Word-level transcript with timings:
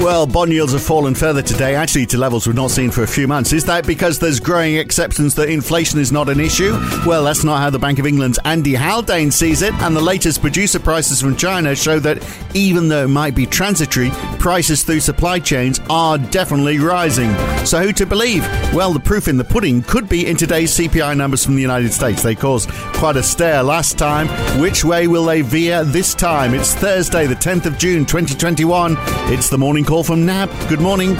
Well, 0.00 0.26
bond 0.26 0.52
yields 0.52 0.72
have 0.72 0.82
fallen 0.82 1.14
further 1.14 1.40
today, 1.40 1.74
actually 1.74 2.04
to 2.06 2.18
levels 2.18 2.46
we've 2.46 2.56
not 2.56 2.70
seen 2.70 2.90
for 2.90 3.04
a 3.04 3.06
few 3.06 3.26
months. 3.26 3.52
Is 3.52 3.64
that 3.64 3.86
because 3.86 4.18
there's 4.18 4.38
growing 4.38 4.76
acceptance 4.78 5.34
that 5.34 5.48
inflation 5.48 5.98
is 5.98 6.12
not 6.12 6.28
an 6.28 6.40
issue? 6.40 6.72
Well, 7.06 7.24
that's 7.24 7.42
not 7.44 7.60
how 7.60 7.70
the 7.70 7.78
Bank 7.78 7.98
of 7.98 8.06
England's 8.06 8.38
Andy 8.44 8.74
Haldane 8.74 9.30
sees 9.30 9.62
it, 9.62 9.72
and 9.74 9.96
the 9.96 10.02
latest 10.02 10.42
producer 10.42 10.78
prices 10.78 11.20
from 11.20 11.36
China 11.36 11.74
show 11.74 11.98
that 12.00 12.22
even 12.54 12.88
though 12.88 13.04
it 13.04 13.08
might 13.08 13.34
be 13.34 13.46
transitory, 13.46 14.10
prices 14.38 14.82
through 14.82 15.00
supply 15.00 15.38
chains 15.38 15.80
are 15.88 16.18
definitely 16.18 16.78
rising. 16.78 17.34
So 17.64 17.80
who 17.80 17.92
to 17.94 18.04
believe? 18.04 18.42
Well, 18.74 18.92
the 18.92 19.00
proof 19.00 19.26
in 19.28 19.38
the 19.38 19.44
pudding 19.44 19.82
could 19.82 20.08
be 20.08 20.26
in 20.26 20.36
today's 20.36 20.76
CPI 20.76 21.16
numbers 21.16 21.44
from 21.44 21.54
the 21.54 21.62
United 21.62 21.92
States. 21.92 22.22
They 22.22 22.34
caused 22.34 22.68
quite 22.94 23.16
a 23.16 23.22
stir 23.22 23.62
last 23.62 23.96
time. 23.96 24.28
Which 24.60 24.84
way 24.84 25.06
will 25.06 25.24
they 25.24 25.40
veer 25.40 25.82
this 25.82 26.14
time? 26.14 26.52
It's 26.52 26.74
Thursday, 26.74 27.26
the 27.26 27.36
10th 27.36 27.64
of 27.64 27.78
June, 27.78 28.04
2021. 28.04 28.96
It's 29.32 29.48
the 29.48 29.56
morning 29.56 29.83
call 29.84 30.04
from 30.04 30.24
NAB. 30.24 30.50
Good 30.68 30.80
morning. 30.80 31.16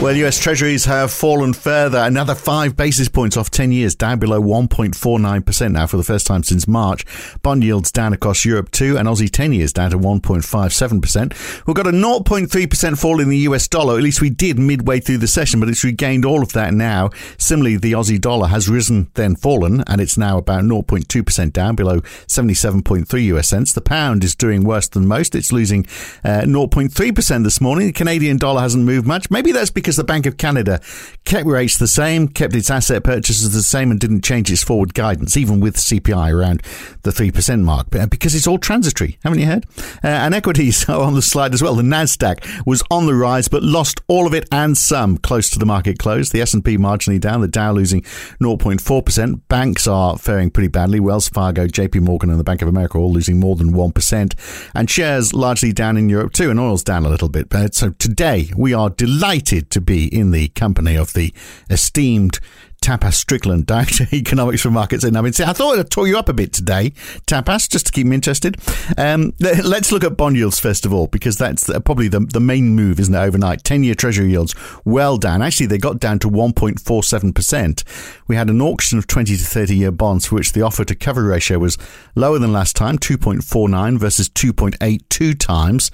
Well, 0.00 0.16
US 0.16 0.38
Treasuries 0.38 0.86
have 0.86 1.12
fallen 1.12 1.52
further, 1.52 1.98
another 1.98 2.34
five 2.34 2.74
basis 2.74 3.10
points 3.10 3.36
off 3.36 3.50
10 3.50 3.70
years, 3.70 3.94
down 3.94 4.18
below 4.18 4.40
1.49% 4.40 5.72
now 5.72 5.86
for 5.86 5.98
the 5.98 6.02
first 6.02 6.26
time 6.26 6.42
since 6.42 6.66
March. 6.66 7.04
Bond 7.42 7.62
yields 7.62 7.92
down 7.92 8.14
across 8.14 8.46
Europe 8.46 8.70
too, 8.70 8.96
and 8.96 9.06
Aussie 9.06 9.30
10 9.30 9.52
years 9.52 9.74
down 9.74 9.90
to 9.90 9.98
1.57%. 9.98 11.66
We've 11.66 11.76
got 11.76 11.86
a 11.86 11.90
0.3% 11.90 12.98
fall 12.98 13.20
in 13.20 13.28
the 13.28 13.36
US 13.40 13.68
dollar, 13.68 13.98
at 13.98 14.02
least 14.02 14.22
we 14.22 14.30
did 14.30 14.58
midway 14.58 15.00
through 15.00 15.18
the 15.18 15.28
session, 15.28 15.60
but 15.60 15.68
it's 15.68 15.84
regained 15.84 16.24
all 16.24 16.42
of 16.42 16.54
that 16.54 16.72
now. 16.72 17.10
Similarly, 17.36 17.76
the 17.76 17.92
Aussie 17.92 18.18
dollar 18.18 18.46
has 18.46 18.70
risen, 18.70 19.10
then 19.14 19.36
fallen, 19.36 19.84
and 19.86 20.00
it's 20.00 20.16
now 20.16 20.38
about 20.38 20.64
0.2% 20.64 21.52
down, 21.52 21.76
below 21.76 22.00
77.3 22.00 23.24
US 23.36 23.48
cents. 23.48 23.74
The 23.74 23.82
pound 23.82 24.24
is 24.24 24.34
doing 24.34 24.64
worse 24.64 24.88
than 24.88 25.06
most. 25.06 25.34
It's 25.34 25.52
losing 25.52 25.84
uh, 26.24 26.44
0.3% 26.46 27.44
this 27.44 27.60
morning. 27.60 27.88
The 27.88 27.92
Canadian 27.92 28.38
dollar 28.38 28.62
hasn't 28.62 28.86
moved 28.86 29.06
much. 29.06 29.30
Maybe 29.30 29.52
that's 29.52 29.70
because 29.70 29.89
the 29.96 30.04
Bank 30.04 30.26
of 30.26 30.36
Canada 30.36 30.80
kept 31.24 31.46
rates 31.46 31.78
the 31.78 31.86
same, 31.86 32.28
kept 32.28 32.54
its 32.54 32.70
asset 32.70 33.04
purchases 33.04 33.52
the 33.52 33.62
same, 33.62 33.90
and 33.90 34.00
didn't 34.00 34.24
change 34.24 34.50
its 34.50 34.62
forward 34.62 34.94
guidance, 34.94 35.36
even 35.36 35.60
with 35.60 35.76
CPI 35.76 36.32
around 36.32 36.62
the 37.02 37.10
3% 37.10 37.62
mark, 37.62 37.90
because 38.10 38.34
it's 38.34 38.46
all 38.46 38.58
transitory, 38.58 39.18
haven't 39.22 39.38
you 39.38 39.46
heard? 39.46 39.66
Uh, 40.02 40.08
and 40.08 40.34
equities 40.34 40.88
are 40.88 41.00
on 41.00 41.14
the 41.14 41.22
slide 41.22 41.54
as 41.54 41.62
well. 41.62 41.74
The 41.74 41.82
NASDAQ 41.82 42.66
was 42.66 42.82
on 42.90 43.06
the 43.06 43.14
rise, 43.14 43.48
but 43.48 43.62
lost 43.62 44.00
all 44.08 44.26
of 44.26 44.34
it 44.34 44.48
and 44.52 44.76
some 44.76 45.18
close 45.18 45.50
to 45.50 45.58
the 45.58 45.66
market 45.66 45.98
close. 45.98 46.30
The 46.30 46.40
S&P 46.40 46.76
marginally 46.78 47.20
down, 47.20 47.40
the 47.40 47.48
Dow 47.48 47.72
losing 47.72 48.02
0.4%. 48.02 49.40
Banks 49.48 49.86
are 49.86 50.18
faring 50.18 50.50
pretty 50.50 50.68
badly. 50.68 51.00
Wells 51.00 51.28
Fargo, 51.28 51.66
JP 51.66 52.02
Morgan, 52.02 52.30
and 52.30 52.38
the 52.38 52.44
Bank 52.44 52.62
of 52.62 52.68
America 52.68 52.98
all 52.98 53.12
losing 53.12 53.38
more 53.38 53.56
than 53.56 53.72
1%. 53.72 54.70
And 54.74 54.90
shares 54.90 55.32
largely 55.32 55.72
down 55.72 55.96
in 55.96 56.08
Europe 56.08 56.32
too, 56.32 56.50
and 56.50 56.58
oil's 56.58 56.82
down 56.82 57.04
a 57.04 57.08
little 57.08 57.28
bit. 57.28 57.48
So 57.74 57.90
today 57.90 58.50
we 58.56 58.74
are 58.74 58.90
delighted 58.90 59.70
to 59.70 59.79
be 59.80 60.06
in 60.06 60.30
the 60.30 60.48
company 60.48 60.96
of 60.96 61.12
the 61.12 61.32
esteemed 61.68 62.38
Tapas 62.80 63.14
Strickland, 63.14 63.66
Director 63.66 64.06
Economics 64.12 64.62
for 64.62 64.70
Markets 64.70 65.04
and 65.04 65.14
mean, 65.14 65.26
I 65.26 65.52
thought 65.52 65.78
I'd 65.78 65.90
tore 65.90 66.08
you 66.08 66.18
up 66.18 66.28
a 66.28 66.32
bit 66.32 66.52
today, 66.52 66.90
Tapas, 67.26 67.68
just 67.68 67.86
to 67.86 67.92
keep 67.92 68.06
me 68.06 68.14
interested. 68.14 68.56
Um, 68.96 69.34
let's 69.38 69.92
look 69.92 70.02
at 70.02 70.16
bond 70.16 70.36
yields 70.36 70.58
first 70.58 70.86
of 70.86 70.92
all, 70.92 71.06
because 71.06 71.36
that's 71.36 71.66
probably 71.84 72.08
the, 72.08 72.20
the 72.20 72.40
main 72.40 72.74
move, 72.74 72.98
isn't 72.98 73.14
it, 73.14 73.18
overnight? 73.18 73.64
10 73.64 73.82
year 73.82 73.94
Treasury 73.94 74.30
yields 74.30 74.54
well 74.84 75.18
down. 75.18 75.42
Actually, 75.42 75.66
they 75.66 75.78
got 75.78 76.00
down 76.00 76.18
to 76.20 76.28
1.47%. 76.28 77.84
We 78.26 78.36
had 78.36 78.48
an 78.48 78.62
auction 78.62 78.98
of 78.98 79.06
20 79.06 79.36
to 79.36 79.44
30 79.44 79.76
year 79.76 79.92
bonds 79.92 80.26
for 80.26 80.36
which 80.36 80.52
the 80.52 80.62
offer 80.62 80.84
to 80.84 80.94
cover 80.94 81.24
ratio 81.24 81.58
was 81.58 81.76
lower 82.14 82.38
than 82.38 82.52
last 82.52 82.76
time, 82.76 82.98
2.49 82.98 83.98
versus 83.98 84.28
2.82 84.30 85.38
times 85.38 85.90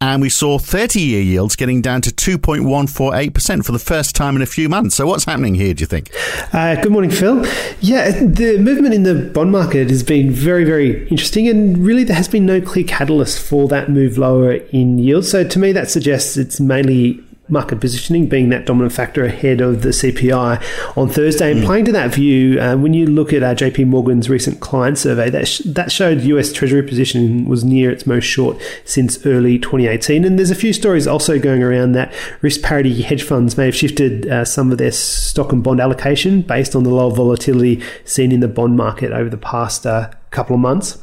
and 0.00 0.22
we 0.22 0.28
saw 0.28 0.58
30 0.58 1.00
year 1.00 1.22
yields 1.22 1.56
getting 1.56 1.82
down 1.82 2.00
to 2.02 2.10
2.148% 2.10 3.64
for 3.64 3.72
the 3.72 3.78
first 3.78 4.14
time 4.14 4.36
in 4.36 4.42
a 4.42 4.46
few 4.46 4.68
months. 4.68 4.96
So, 4.96 5.06
what's 5.06 5.24
happening 5.24 5.54
here, 5.54 5.74
do 5.74 5.82
you 5.82 5.86
think? 5.86 6.12
Uh, 6.52 6.76
good 6.76 6.92
morning, 6.92 7.10
Phil. 7.10 7.44
Yeah, 7.80 8.10
the 8.10 8.58
movement 8.58 8.94
in 8.94 9.02
the 9.02 9.14
bond 9.14 9.50
market 9.50 9.90
has 9.90 10.02
been 10.02 10.30
very, 10.30 10.64
very 10.64 11.08
interesting, 11.08 11.48
and 11.48 11.78
really 11.78 12.04
there 12.04 12.16
has 12.16 12.28
been 12.28 12.46
no 12.46 12.60
clear 12.60 12.84
catalyst 12.84 13.42
for 13.42 13.68
that 13.68 13.88
move 13.88 14.18
lower 14.18 14.52
in 14.52 14.98
yields. 14.98 15.30
So, 15.30 15.46
to 15.46 15.58
me, 15.58 15.72
that 15.72 15.90
suggests 15.90 16.36
it's 16.36 16.60
mainly 16.60 17.20
market 17.48 17.80
positioning 17.80 18.26
being 18.26 18.48
that 18.50 18.66
dominant 18.66 18.92
factor 18.92 19.24
ahead 19.24 19.60
of 19.60 19.82
the 19.82 19.90
CPI 19.90 20.62
on 20.96 21.08
Thursday. 21.08 21.52
And 21.52 21.60
mm. 21.60 21.66
playing 21.66 21.86
to 21.86 21.92
that 21.92 22.14
view, 22.14 22.60
uh, 22.60 22.76
when 22.76 22.94
you 22.94 23.06
look 23.06 23.32
at 23.32 23.42
uh, 23.42 23.54
JP 23.54 23.86
Morgan's 23.86 24.28
recent 24.28 24.60
client 24.60 24.98
survey, 24.98 25.30
that, 25.30 25.48
sh- 25.48 25.62
that 25.64 25.90
showed 25.90 26.20
US 26.22 26.52
Treasury 26.52 26.82
position 26.82 27.46
was 27.46 27.64
near 27.64 27.90
its 27.90 28.06
most 28.06 28.24
short 28.24 28.56
since 28.84 29.24
early 29.26 29.58
2018. 29.58 30.24
And 30.24 30.38
there's 30.38 30.50
a 30.50 30.54
few 30.54 30.72
stories 30.72 31.06
also 31.06 31.38
going 31.38 31.62
around 31.62 31.92
that 31.92 32.12
risk 32.42 32.62
parity 32.62 33.02
hedge 33.02 33.22
funds 33.22 33.56
may 33.56 33.66
have 33.66 33.76
shifted 33.76 34.28
uh, 34.28 34.44
some 34.44 34.72
of 34.72 34.78
their 34.78 34.92
stock 34.92 35.52
and 35.52 35.62
bond 35.62 35.80
allocation 35.80 36.42
based 36.42 36.74
on 36.74 36.84
the 36.84 36.90
low 36.90 37.10
volatility 37.10 37.82
seen 38.04 38.32
in 38.32 38.40
the 38.40 38.48
bond 38.48 38.76
market 38.76 39.12
over 39.12 39.28
the 39.28 39.38
past 39.38 39.86
uh, 39.86 40.10
couple 40.30 40.54
of 40.54 40.60
months. 40.60 40.98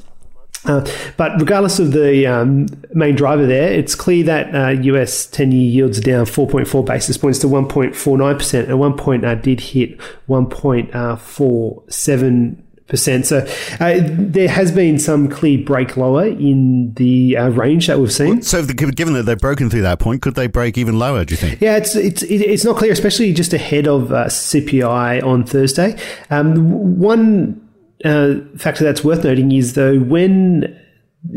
Uh, 0.68 0.86
but 1.18 1.40
regardless 1.40 1.80
of 1.80 1.92
the 1.92 2.28
um, 2.28 2.68
main 2.94 3.16
driver 3.16 3.46
there, 3.46 3.72
it's 3.72 3.96
clear 3.96 4.24
that 4.24 4.56
uh, 4.56 4.70
US 4.82 5.26
10 5.28 5.52
year 5.52 5.70
yields 5.70 6.00
are 6.00 6.02
down 6.02 6.26
4.4 6.26 6.86
basis 6.86 7.18
points 7.18 7.40
to 7.40 7.48
1.49%. 7.48 8.70
At 8.70 8.78
one 8.78 8.96
point, 8.98 9.26
uh, 9.26 9.36
did 9.36 9.60
hit 9.60 10.00
1.47 10.28 12.62
percent. 12.88 13.26
So 13.26 13.48
uh, 13.80 14.00
there 14.04 14.48
has 14.48 14.72
been 14.72 15.00
some 15.00 15.28
clear 15.28 15.64
break 15.64 15.98
lower 15.98 16.28
in 16.28 16.94
the 16.94 17.38
uh, 17.38 17.50
range 17.50 17.88
that 17.88 18.00
we've 18.00 18.14
seen. 18.14 18.42
So, 18.42 18.62
the, 18.62 18.74
given 18.74 19.14
that 19.16 19.24
they've 19.24 19.38
broken 19.38 19.70
through 19.70 19.82
that 19.82 20.00
point, 20.00 20.22
could 20.22 20.36
they 20.36 20.48
break 20.48 20.78
even 20.78 21.00
lower? 21.00 21.26
Do 21.26 21.34
you 21.34 21.38
think? 21.38 21.62
Yeah, 21.62 21.78
it's 21.78 21.96
it's 21.96 22.24
it's 22.24 22.64
not 22.64 22.78
clear, 22.78 22.92
especially 22.92 23.34
just 23.34 23.54
ahead 23.54 23.88
of 23.88 24.12
uh, 24.12 24.26
CPI 24.26 25.24
on 25.24 25.46
Thursday. 25.46 25.98
Um, 26.30 27.00
one 27.00 27.65
uh, 28.06 28.36
factor 28.58 28.84
that's 28.84 29.04
worth 29.04 29.24
noting 29.24 29.52
is 29.52 29.74
though 29.74 30.00
when 30.00 30.80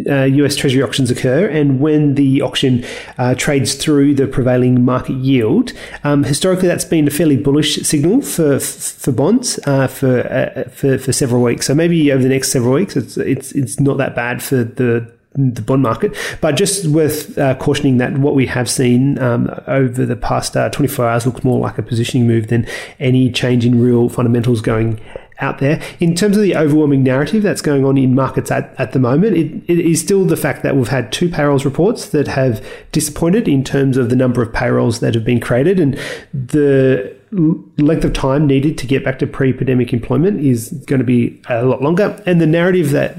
uh, 0.08 0.24
US 0.24 0.56
Treasury 0.56 0.82
auctions 0.82 1.10
occur, 1.10 1.46
and 1.46 1.80
when 1.80 2.14
the 2.14 2.42
auction 2.42 2.84
uh, 3.16 3.34
trades 3.34 3.74
through 3.74 4.14
the 4.14 4.26
prevailing 4.26 4.84
market 4.84 5.16
yield, 5.16 5.72
um, 6.04 6.24
historically 6.24 6.68
that's 6.68 6.84
been 6.84 7.06
a 7.06 7.10
fairly 7.10 7.36
bullish 7.36 7.76
signal 7.76 8.22
for 8.22 8.60
for 8.60 9.12
bonds 9.12 9.58
uh, 9.66 9.86
for, 9.86 10.20
uh, 10.28 10.68
for 10.68 10.98
for 10.98 11.12
several 11.12 11.42
weeks. 11.42 11.66
So 11.66 11.74
maybe 11.74 12.12
over 12.12 12.22
the 12.22 12.28
next 12.28 12.52
several 12.52 12.74
weeks, 12.74 12.96
it's 12.96 13.16
it's 13.16 13.52
it's 13.52 13.80
not 13.80 13.96
that 13.98 14.14
bad 14.14 14.42
for 14.42 14.64
the 14.64 15.10
the 15.34 15.62
bond 15.62 15.82
market. 15.82 16.16
But 16.40 16.52
just 16.52 16.86
worth 16.86 17.38
uh, 17.38 17.54
cautioning 17.56 17.98
that 17.98 18.18
what 18.18 18.34
we 18.34 18.46
have 18.46 18.68
seen 18.68 19.18
um, 19.18 19.48
over 19.66 20.04
the 20.04 20.16
past 20.16 20.56
uh, 20.56 20.68
24 20.70 21.08
hours 21.08 21.26
looks 21.26 21.44
more 21.44 21.60
like 21.60 21.78
a 21.78 21.82
positioning 21.82 22.26
move 22.26 22.48
than 22.48 22.66
any 22.98 23.30
change 23.30 23.64
in 23.64 23.80
real 23.80 24.08
fundamentals 24.08 24.60
going 24.60 25.00
out 25.40 25.58
there. 25.58 25.80
In 26.00 26.14
terms 26.14 26.36
of 26.36 26.42
the 26.42 26.56
overwhelming 26.56 27.02
narrative 27.02 27.42
that's 27.42 27.62
going 27.62 27.84
on 27.84 27.96
in 27.96 28.14
markets 28.14 28.50
at, 28.50 28.74
at 28.78 28.92
the 28.92 28.98
moment, 28.98 29.36
it, 29.36 29.62
it 29.68 29.78
is 29.78 30.00
still 30.00 30.24
the 30.24 30.36
fact 30.36 30.62
that 30.62 30.76
we've 30.76 30.88
had 30.88 31.12
two 31.12 31.28
payrolls 31.28 31.64
reports 31.64 32.08
that 32.08 32.28
have 32.28 32.64
disappointed 32.92 33.48
in 33.48 33.62
terms 33.62 33.96
of 33.96 34.10
the 34.10 34.16
number 34.16 34.42
of 34.42 34.52
payrolls 34.52 35.00
that 35.00 35.14
have 35.14 35.24
been 35.24 35.40
created 35.40 35.78
and 35.78 35.98
the 36.32 37.14
length 37.30 38.04
of 38.04 38.12
time 38.12 38.46
needed 38.46 38.78
to 38.78 38.86
get 38.86 39.04
back 39.04 39.18
to 39.18 39.26
pre-pandemic 39.26 39.92
employment 39.92 40.40
is 40.40 40.70
going 40.86 40.98
to 40.98 41.04
be 41.04 41.40
a 41.48 41.64
lot 41.64 41.82
longer 41.82 42.20
and 42.24 42.40
the 42.40 42.46
narrative 42.46 42.90
that 42.90 43.16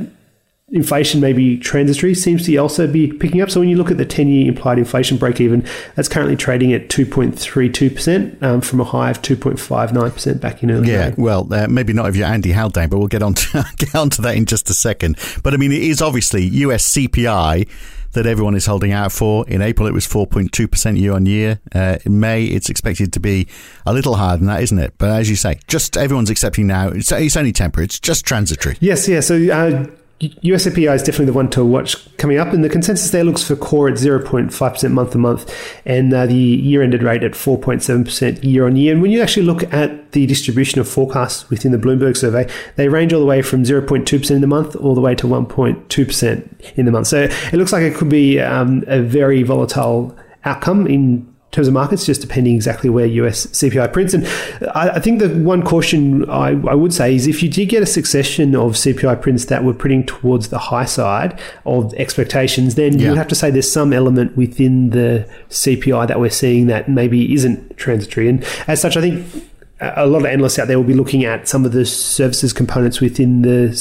inflation 0.71 1.19
may 1.21 1.33
be 1.33 1.57
transitory 1.57 2.13
seems 2.15 2.45
to 2.45 2.55
also 2.57 2.85
be 2.87 3.11
picking 3.11 3.41
up. 3.41 3.49
So 3.49 3.59
when 3.59 3.69
you 3.69 3.77
look 3.77 3.91
at 3.91 3.97
the 3.97 4.05
10 4.05 4.27
year 4.27 4.47
implied 4.47 4.77
inflation 4.77 5.17
break 5.17 5.41
even, 5.41 5.65
that's 5.95 6.07
currently 6.07 6.35
trading 6.35 6.73
at 6.73 6.89
2.32% 6.89 8.41
um, 8.43 8.61
from 8.61 8.79
a 8.79 8.83
high 8.83 9.09
of 9.11 9.21
2.59% 9.21 10.39
back 10.41 10.63
in 10.63 10.71
early 10.71 10.89
Yeah, 10.91 11.09
May. 11.09 11.15
well, 11.17 11.51
uh, 11.53 11.67
maybe 11.67 11.93
not 11.93 12.07
if 12.09 12.15
you're 12.15 12.27
Andy 12.27 12.51
Haldane, 12.51 12.89
but 12.89 12.97
we'll 12.97 13.07
get 13.07 13.23
on 13.23 13.33
to, 13.35 13.65
get 13.77 13.95
on 13.95 14.09
to 14.11 14.21
that 14.23 14.35
in 14.35 14.45
just 14.45 14.69
a 14.69 14.73
second. 14.73 15.17
But 15.43 15.53
I 15.53 15.57
mean, 15.57 15.71
it 15.71 15.81
is 15.83 16.01
obviously 16.01 16.43
US 16.43 16.93
CPI 16.93 17.67
that 18.13 18.25
everyone 18.25 18.55
is 18.55 18.65
holding 18.65 18.91
out 18.91 19.11
for. 19.11 19.47
In 19.47 19.61
April, 19.61 19.87
it 19.87 19.93
was 19.93 20.07
4.2% 20.07 20.99
year 20.99 21.13
on 21.13 21.25
year. 21.27 21.59
Uh, 21.73 21.99
in 22.05 22.19
May, 22.19 22.45
it's 22.45 22.67
expected 22.69 23.13
to 23.13 23.19
be 23.19 23.47
a 23.85 23.93
little 23.93 24.15
higher 24.15 24.35
than 24.35 24.47
that, 24.47 24.63
isn't 24.63 24.79
it? 24.79 24.95
But 24.97 25.11
as 25.11 25.29
you 25.29 25.35
say, 25.35 25.59
just 25.67 25.95
everyone's 25.95 26.31
accepting 26.31 26.65
now. 26.65 26.89
It's, 26.89 27.11
it's 27.11 27.37
only 27.37 27.51
temporary. 27.51 27.85
It's 27.85 27.99
just 27.99 28.25
transitory. 28.25 28.77
Yes, 28.79 29.07
yeah. 29.07 29.19
So 29.19 29.35
uh, 29.35 29.85
USCPI 30.19 30.93
is 30.93 31.01
definitely 31.01 31.27
the 31.27 31.33
one 31.33 31.49
to 31.51 31.63
watch 31.63 31.95
coming 32.17 32.37
up, 32.37 32.51
and 32.51 32.61
the 32.63 32.69
consensus 32.69 33.11
there 33.11 33.23
looks 33.23 33.41
for 33.41 33.55
core 33.55 33.87
at 33.87 33.93
0.5% 33.93 34.91
month 34.91 35.11
to 35.11 35.17
month, 35.17 35.79
and 35.85 36.13
uh, 36.13 36.25
the 36.25 36.33
year 36.33 36.81
ended 36.81 37.03
rate 37.03 37.23
at 37.23 37.31
4.7% 37.31 38.43
year 38.43 38.65
on 38.65 38.75
year. 38.75 38.91
And 38.91 39.01
when 39.01 39.11
you 39.11 39.21
actually 39.21 39.45
look 39.45 39.71
at 39.73 40.11
the 40.11 40.25
distribution 40.25 40.81
of 40.81 40.89
forecasts 40.89 41.49
within 41.49 41.71
the 41.71 41.77
Bloomberg 41.77 42.17
survey, 42.17 42.49
they 42.75 42.89
range 42.89 43.13
all 43.13 43.21
the 43.21 43.25
way 43.25 43.41
from 43.41 43.63
0.2% 43.63 44.29
in 44.29 44.41
the 44.41 44.47
month 44.47 44.75
all 44.75 44.93
the 44.93 45.01
way 45.01 45.15
to 45.15 45.25
1.2% 45.25 46.75
in 46.75 46.85
the 46.85 46.91
month. 46.91 47.07
So 47.07 47.21
it 47.21 47.53
looks 47.53 47.71
like 47.71 47.83
it 47.83 47.95
could 47.95 48.09
be 48.09 48.41
um, 48.41 48.83
a 48.87 49.01
very 49.01 49.43
volatile 49.43 50.17
outcome 50.43 50.85
in 50.87 51.28
terms 51.51 51.67
of 51.67 51.73
markets, 51.73 52.05
just 52.05 52.21
depending 52.21 52.55
exactly 52.55 52.89
where 52.89 53.05
US 53.05 53.47
CPI 53.47 53.91
prints. 53.91 54.13
And 54.13 54.27
I, 54.75 54.89
I 54.95 54.99
think 54.99 55.19
the 55.19 55.29
one 55.29 55.63
caution 55.63 56.29
I, 56.29 56.49
I, 56.49 56.75
would 56.75 56.93
say 56.93 57.15
is 57.15 57.25
if 57.25 57.41
you 57.41 57.49
did 57.49 57.69
get 57.69 57.81
a 57.81 57.87
succession 57.87 58.55
of 58.55 58.73
CPI 58.73 59.21
prints 59.21 59.45
that 59.45 59.63
were 59.63 59.73
printing 59.73 60.05
towards 60.05 60.49
the 60.49 60.59
high 60.59 60.85
side 60.85 61.39
of 61.65 61.93
expectations, 61.95 62.75
then 62.75 62.93
yeah. 62.93 62.99
you 62.99 63.09
would 63.09 63.17
have 63.17 63.27
to 63.29 63.35
say 63.35 63.49
there's 63.49 63.71
some 63.71 63.93
element 63.93 64.37
within 64.37 64.91
the 64.91 65.27
CPI 65.49 66.07
that 66.07 66.19
we're 66.19 66.29
seeing 66.29 66.67
that 66.67 66.87
maybe 66.87 67.33
isn't 67.33 67.77
transitory. 67.77 68.29
And 68.29 68.43
as 68.67 68.79
such, 68.79 68.95
I 68.95 69.01
think 69.01 69.25
a 69.81 70.05
lot 70.05 70.19
of 70.19 70.25
analysts 70.25 70.59
out 70.59 70.67
there 70.67 70.77
will 70.77 70.85
be 70.85 70.93
looking 70.93 71.25
at 71.25 71.47
some 71.47 71.65
of 71.65 71.71
the 71.71 71.85
services 71.85 72.53
components 72.53 73.01
within 73.01 73.41
the 73.41 73.73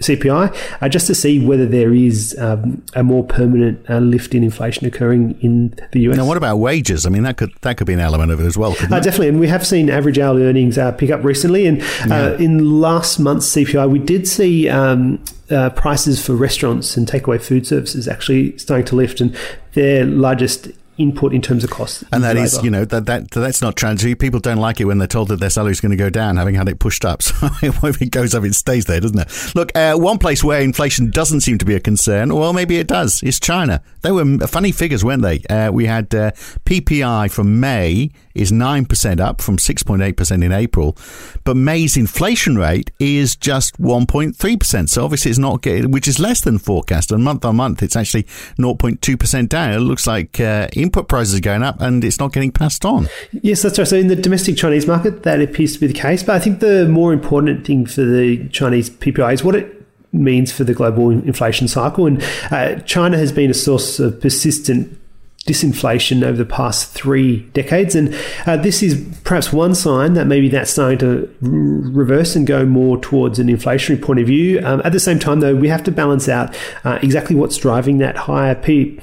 CPI, 0.00 0.56
uh, 0.80 0.88
just 0.88 1.06
to 1.08 1.14
see 1.14 1.44
whether 1.44 1.66
there 1.66 1.92
is 1.92 2.36
um, 2.38 2.82
a 2.94 3.02
more 3.02 3.24
permanent 3.24 3.88
uh, 3.90 3.98
lift 3.98 4.34
in 4.34 4.44
inflation 4.44 4.86
occurring 4.86 5.38
in 5.40 5.74
the 5.92 6.00
US. 6.08 6.16
Now, 6.16 6.26
what 6.26 6.36
about 6.36 6.58
wages? 6.58 7.06
I 7.06 7.10
mean, 7.10 7.22
that 7.24 7.36
could 7.36 7.52
that 7.62 7.76
could 7.76 7.86
be 7.86 7.94
an 7.94 8.00
element 8.00 8.30
of 8.30 8.40
it 8.40 8.46
as 8.46 8.56
well. 8.56 8.76
Uh, 8.90 9.00
definitely, 9.00 9.28
and 9.28 9.40
we 9.40 9.48
have 9.48 9.66
seen 9.66 9.90
average 9.90 10.18
hourly 10.18 10.44
earnings 10.44 10.78
uh, 10.78 10.92
pick 10.92 11.10
up 11.10 11.22
recently. 11.24 11.66
And 11.66 11.82
uh, 11.82 11.86
yeah. 12.08 12.36
in 12.38 12.80
last 12.80 13.18
month's 13.18 13.54
CPI, 13.54 13.90
we 13.90 13.98
did 13.98 14.26
see. 14.26 14.68
Um, 14.68 15.22
uh, 15.50 15.70
prices 15.70 16.22
for 16.22 16.34
restaurants 16.34 16.94
and 16.98 17.08
takeaway 17.08 17.40
food 17.40 17.66
services 17.66 18.06
actually 18.06 18.56
starting 18.58 18.84
to 18.84 18.94
lift, 18.94 19.18
and 19.18 19.34
their 19.72 20.04
largest 20.04 20.68
input 20.98 21.32
in 21.32 21.40
terms 21.40 21.64
of 21.64 21.70
costs. 21.70 22.04
And 22.12 22.22
that 22.24 22.36
is, 22.36 22.62
you 22.62 22.70
know, 22.70 22.84
that, 22.84 23.06
that 23.06 23.30
that's 23.30 23.62
not 23.62 23.76
transitory. 23.76 24.14
People 24.14 24.40
don't 24.40 24.58
like 24.58 24.80
it 24.80 24.84
when 24.84 24.98
they're 24.98 25.08
told 25.08 25.28
that 25.28 25.40
their 25.40 25.50
salary 25.50 25.72
is 25.72 25.80
going 25.80 25.90
to 25.90 25.96
go 25.96 26.10
down, 26.10 26.36
having 26.36 26.54
had 26.54 26.68
it 26.68 26.78
pushed 26.78 27.04
up. 27.04 27.22
So 27.78 27.86
if 27.86 28.02
it 28.02 28.10
goes 28.10 28.34
up, 28.34 28.44
it 28.44 28.54
stays 28.54 28.86
there, 28.86 29.00
doesn't 29.00 29.18
it? 29.18 29.54
Look, 29.54 29.74
uh, 29.76 29.94
one 29.94 30.18
place 30.18 30.42
where 30.42 30.60
inflation 30.60 31.10
doesn't 31.10 31.42
seem 31.42 31.58
to 31.58 31.64
be 31.64 31.74
a 31.74 31.80
concern, 31.80 32.34
well, 32.34 32.52
maybe 32.52 32.78
it 32.78 32.86
does, 32.86 33.22
is 33.22 33.38
China. 33.38 33.82
They 34.02 34.10
were 34.10 34.38
funny 34.46 34.72
figures, 34.72 35.04
weren't 35.04 35.22
they? 35.22 35.40
Uh, 35.48 35.70
we 35.70 35.86
had 35.86 36.14
uh, 36.14 36.32
PPI 36.64 37.30
from 37.30 37.60
May 37.60 38.10
is 38.38 38.52
9% 38.52 39.20
up 39.20 39.40
from 39.40 39.56
6.8% 39.56 40.44
in 40.44 40.52
April, 40.52 40.96
but 41.44 41.56
May's 41.56 41.96
inflation 41.96 42.56
rate 42.56 42.90
is 42.98 43.36
just 43.36 43.80
1.3%. 43.80 44.88
So 44.88 45.04
obviously 45.04 45.30
it's 45.30 45.38
not 45.38 45.62
getting, 45.62 45.90
which 45.90 46.08
is 46.08 46.18
less 46.18 46.40
than 46.40 46.58
forecast. 46.58 47.10
And 47.10 47.24
month 47.24 47.44
on 47.44 47.56
month, 47.56 47.82
it's 47.82 47.96
actually 47.96 48.24
0.2% 48.58 49.48
down. 49.48 49.72
It 49.72 49.80
looks 49.80 50.06
like 50.06 50.38
uh, 50.40 50.68
input 50.88 51.06
prices 51.06 51.34
are 51.34 51.40
going 51.40 51.62
up 51.62 51.80
and 51.82 52.02
it's 52.02 52.18
not 52.18 52.32
getting 52.32 52.50
passed 52.50 52.84
on. 52.84 53.08
Yes, 53.42 53.60
that's 53.62 53.78
right. 53.78 53.86
So 53.86 53.96
in 53.96 54.08
the 54.08 54.16
domestic 54.16 54.56
Chinese 54.56 54.86
market, 54.86 55.22
that 55.24 55.40
appears 55.40 55.74
to 55.74 55.80
be 55.80 55.86
the 55.86 55.92
case. 55.92 56.22
But 56.22 56.36
I 56.36 56.38
think 56.38 56.60
the 56.60 56.88
more 56.88 57.12
important 57.12 57.66
thing 57.66 57.84
for 57.84 58.02
the 58.02 58.48
Chinese 58.48 58.88
PPI 58.88 59.34
is 59.34 59.44
what 59.44 59.54
it 59.54 59.74
means 60.12 60.50
for 60.50 60.64
the 60.64 60.72
global 60.72 61.10
inflation 61.10 61.68
cycle. 61.68 62.06
And 62.06 62.22
uh, 62.50 62.76
China 62.86 63.18
has 63.18 63.32
been 63.32 63.50
a 63.50 63.54
source 63.54 64.00
of 64.00 64.18
persistent 64.18 64.98
disinflation 65.46 66.22
over 66.22 66.36
the 66.36 66.46
past 66.46 66.92
three 66.92 67.40
decades. 67.52 67.94
And 67.94 68.14
uh, 68.46 68.56
this 68.56 68.82
is 68.82 69.04
perhaps 69.24 69.52
one 69.52 69.74
sign 69.74 70.14
that 70.14 70.26
maybe 70.26 70.48
that's 70.48 70.70
starting 70.70 70.98
to 71.00 71.34
reverse 71.40 72.34
and 72.34 72.46
go 72.46 72.64
more 72.64 72.98
towards 72.98 73.38
an 73.38 73.48
inflationary 73.48 74.00
point 74.00 74.20
of 74.20 74.26
view. 74.26 74.60
Um, 74.64 74.80
at 74.84 74.92
the 74.92 75.00
same 75.00 75.18
time, 75.18 75.40
though, 75.40 75.54
we 75.54 75.68
have 75.68 75.84
to 75.84 75.90
balance 75.90 76.28
out 76.28 76.56
uh, 76.84 76.98
exactly 77.02 77.36
what's 77.36 77.58
driving 77.58 77.98
that 77.98 78.16
higher 78.16 78.54
P- 78.54 78.98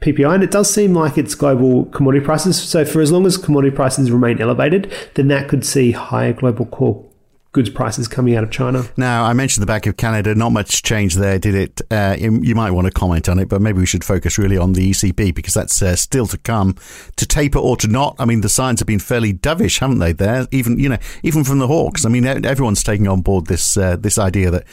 PPI, 0.00 0.34
and 0.34 0.44
it 0.44 0.50
does 0.50 0.72
seem 0.72 0.94
like 0.94 1.18
it's 1.18 1.34
global 1.34 1.86
commodity 1.86 2.24
prices. 2.24 2.60
So, 2.60 2.84
for 2.84 3.00
as 3.00 3.10
long 3.10 3.26
as 3.26 3.36
commodity 3.36 3.74
prices 3.74 4.10
remain 4.10 4.40
elevated, 4.40 4.92
then 5.14 5.28
that 5.28 5.48
could 5.48 5.64
see 5.64 5.92
higher 5.92 6.32
global 6.32 6.66
core 6.66 7.04
goods 7.52 7.70
prices 7.70 8.06
coming 8.06 8.36
out 8.36 8.44
of 8.44 8.50
China. 8.50 8.84
Now, 8.96 9.24
I 9.24 9.32
mentioned 9.32 9.62
the 9.62 9.66
Bank 9.66 9.86
of 9.86 9.96
Canada. 9.96 10.34
Not 10.34 10.50
much 10.50 10.82
change 10.82 11.14
there, 11.16 11.38
did 11.38 11.54
it? 11.54 11.80
Uh, 11.90 12.14
you 12.18 12.54
might 12.54 12.70
want 12.72 12.86
to 12.86 12.92
comment 12.92 13.28
on 13.28 13.38
it, 13.38 13.48
but 13.48 13.60
maybe 13.60 13.78
we 13.78 13.86
should 13.86 14.04
focus 14.04 14.38
really 14.38 14.58
on 14.58 14.74
the 14.74 14.90
ECB 14.90 15.34
because 15.34 15.54
that's 15.54 15.80
uh, 15.82 15.96
still 15.96 16.26
to 16.26 16.38
come. 16.38 16.76
To 17.16 17.26
taper 17.26 17.58
or 17.58 17.76
to 17.78 17.88
not, 17.88 18.16
I 18.18 18.26
mean, 18.26 18.42
the 18.42 18.48
signs 18.48 18.80
have 18.80 18.86
been 18.86 18.98
fairly 18.98 19.32
dovish, 19.32 19.80
haven't 19.80 19.98
they? 19.98 20.12
There, 20.12 20.46
even 20.52 20.78
you 20.78 20.88
know, 20.88 20.98
even 21.22 21.42
from 21.42 21.58
the 21.58 21.66
hawks. 21.66 22.04
I 22.04 22.10
mean, 22.10 22.26
everyone's 22.26 22.82
taking 22.82 23.08
on 23.08 23.22
board 23.22 23.46
this 23.46 23.76
uh, 23.76 23.96
this 23.96 24.18
idea 24.18 24.50
that 24.50 24.64